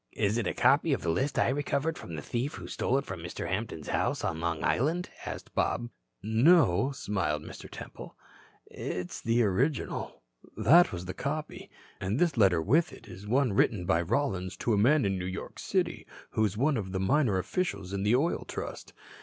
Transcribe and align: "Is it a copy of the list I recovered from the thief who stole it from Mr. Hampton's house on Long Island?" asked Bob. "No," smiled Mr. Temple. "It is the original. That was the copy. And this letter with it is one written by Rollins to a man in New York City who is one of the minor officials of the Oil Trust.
"Is 0.13 0.39
it 0.39 0.47
a 0.47 0.53
copy 0.55 0.93
of 0.93 1.03
the 1.03 1.11
list 1.11 1.37
I 1.37 1.49
recovered 1.49 1.95
from 1.95 2.15
the 2.15 2.23
thief 2.23 2.55
who 2.55 2.65
stole 2.65 2.97
it 2.97 3.05
from 3.05 3.19
Mr. 3.19 3.47
Hampton's 3.47 3.89
house 3.89 4.23
on 4.23 4.39
Long 4.39 4.63
Island?" 4.63 5.11
asked 5.27 5.53
Bob. 5.53 5.91
"No," 6.23 6.91
smiled 6.91 7.43
Mr. 7.43 7.69
Temple. 7.69 8.15
"It 8.65 8.79
is 9.07 9.21
the 9.21 9.43
original. 9.43 10.23
That 10.57 10.91
was 10.91 11.05
the 11.05 11.13
copy. 11.13 11.69
And 11.99 12.17
this 12.17 12.35
letter 12.35 12.63
with 12.63 12.91
it 12.91 13.07
is 13.07 13.27
one 13.27 13.53
written 13.53 13.85
by 13.85 14.01
Rollins 14.01 14.57
to 14.57 14.73
a 14.73 14.75
man 14.77 15.05
in 15.05 15.19
New 15.19 15.25
York 15.27 15.59
City 15.59 16.07
who 16.31 16.43
is 16.45 16.57
one 16.57 16.77
of 16.77 16.93
the 16.93 16.99
minor 16.99 17.37
officials 17.37 17.93
of 17.93 18.03
the 18.03 18.15
Oil 18.15 18.43
Trust. 18.47 18.93